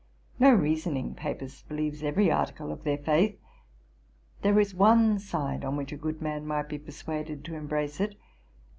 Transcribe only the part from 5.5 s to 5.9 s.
on